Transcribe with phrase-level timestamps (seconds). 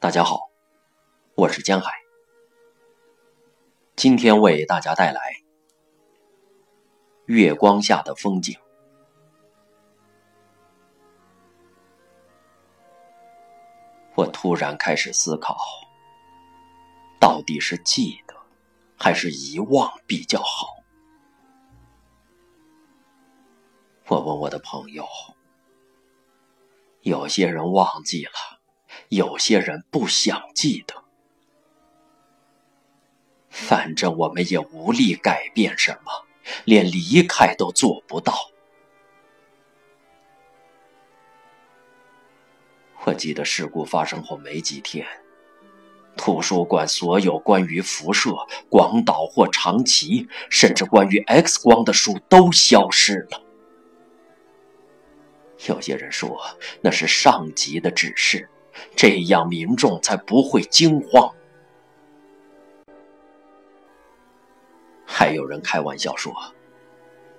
[0.00, 0.48] 大家好，
[1.34, 1.90] 我是江海，
[3.96, 5.20] 今天为大家带来
[7.26, 8.56] 月光下的风景。
[14.14, 15.56] 我突然开始思考，
[17.18, 18.36] 到底是记得
[18.96, 20.76] 还是遗忘比较好？
[24.06, 25.04] 我问我的朋友，
[27.00, 28.57] 有些人忘记了。
[29.08, 30.94] 有些人不想记得，
[33.48, 36.12] 反正我们也无力改变什么，
[36.64, 38.34] 连离开都做不到。
[43.04, 45.06] 我记得事故发生后没几天，
[46.14, 48.34] 图书馆所有关于辐射、
[48.68, 53.42] 广岛或长崎，甚至关于 X 光的书都消失了。
[55.66, 56.38] 有些人说
[56.82, 58.46] 那是上级的指示。
[58.96, 61.34] 这样民众才不会惊慌。
[65.04, 66.32] 还有人开玩笑说，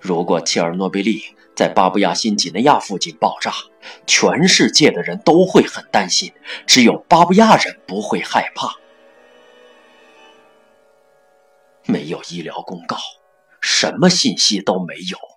[0.00, 1.22] 如果切尔诺贝利
[1.54, 3.52] 在巴布亚新几内亚附近爆炸，
[4.06, 6.32] 全世界的人都会很担心，
[6.66, 8.76] 只有巴布亚人不会害怕。
[11.84, 12.96] 没有医疗公告，
[13.60, 15.35] 什么信息都没有。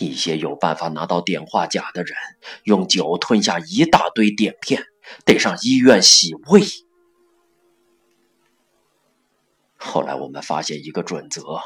[0.00, 2.16] 一些有办法拿到碘化钾的人，
[2.64, 4.82] 用酒吞下一大堆碘片，
[5.26, 6.62] 得上医院洗胃。
[9.76, 11.60] 后来我们发现一个准则：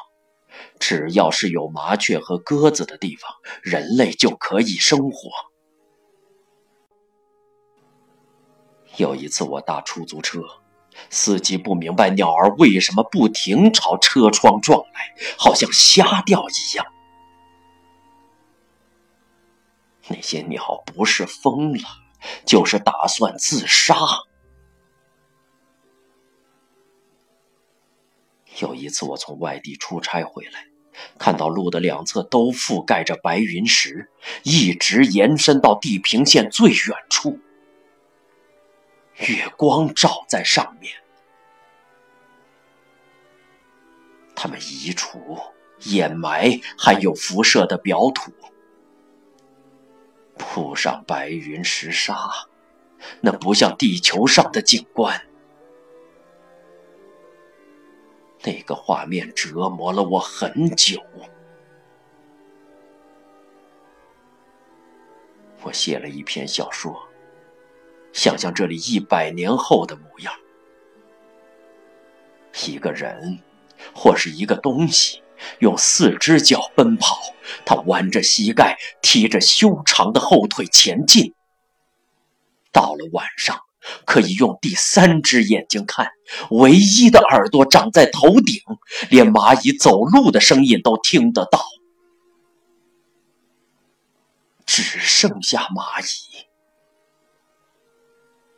[0.80, 3.30] 只要是有麻雀和鸽子的地方，
[3.62, 5.30] 人类就可以生活。
[8.96, 10.42] 有一次我搭出租车，
[11.08, 16.84] 司机不明白鸟儿为什么不停朝车窗撞来，好像瞎掉一样。
[20.14, 21.82] 那些鸟不是疯了，
[22.46, 23.96] 就是打算自杀。
[28.60, 30.68] 有一次，我从外地出差回来，
[31.18, 34.08] 看到路的两侧都覆盖着白云石，
[34.44, 37.40] 一直延伸到地平线最远处，
[39.16, 40.94] 月光照在上面。
[44.36, 45.36] 他们移除、
[45.80, 48.32] 掩埋含有辐射的表土。
[50.54, 52.16] 铺上白云石沙，
[53.20, 55.20] 那不像地球上的景观。
[58.44, 61.02] 那个画面折磨了我很久。
[65.62, 67.04] 我写了一篇小说，
[68.12, 70.32] 想象这里一百年后的模样：
[72.68, 73.40] 一个人，
[73.92, 75.23] 或是一个东西。
[75.58, 77.18] 用四只脚奔跑，
[77.64, 81.34] 他弯着膝盖，踢着修长的后腿前进。
[82.72, 83.60] 到了晚上，
[84.04, 86.08] 可以用第三只眼睛看，
[86.50, 88.60] 唯一的耳朵长在头顶，
[89.10, 91.64] 连蚂蚁走路的声音都听得到。
[94.66, 96.46] 只剩下蚂蚁，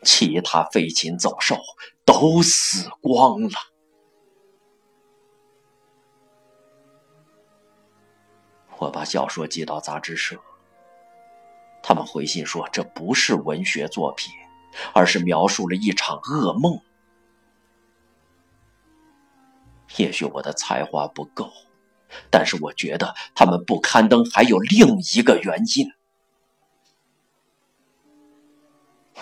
[0.03, 1.59] 其他飞禽走兽
[2.05, 3.59] 都死光了。
[8.87, 10.37] 我把小说寄到杂志社，
[11.83, 14.33] 他们回信说这不是文学作品，
[14.95, 16.81] 而是描述了一场噩梦。
[19.97, 21.51] 也许我的才华不够，
[22.31, 25.91] 但是我觉得他们不刊登还有另一个原因。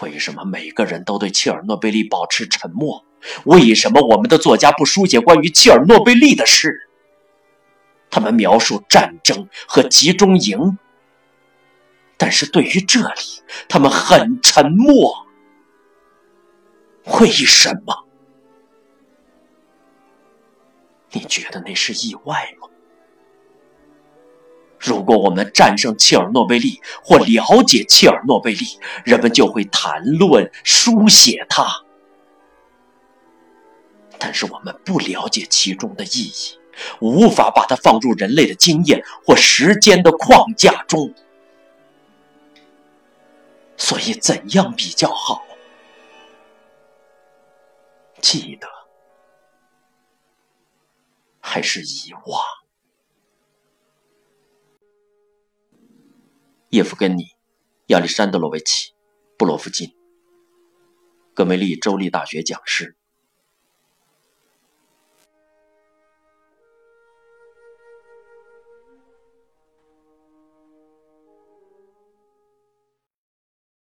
[0.02, 3.02] 为什么每个人都对切尔诺贝利保持沉默？
[3.46, 6.90] 为什么我们的作家不书写关于切尔诺贝利的事？
[8.14, 10.78] 他们描述战争和集中营，
[12.16, 15.26] 但是对于这里，他们很沉默。
[17.18, 18.06] 为什么？
[21.10, 22.68] 你觉得那是意外吗？
[24.78, 28.64] 如果我们战胜切尔诺贝利或了解切尔诺贝利，
[29.04, 31.66] 人们就会谈论、书写它。
[34.20, 36.60] 但是我们不了解其中的意义。
[37.00, 41.14] 无法把它放入人类的经验或时间的框架中，
[43.76, 45.44] 所以怎样比较好？
[48.20, 48.66] 记得
[51.40, 52.42] 还是遗忘？
[56.70, 57.22] 叶夫根尼·
[57.86, 58.90] 亚历山德罗维奇·
[59.36, 59.94] 布洛夫金，
[61.34, 62.96] 格梅利州立大学讲师。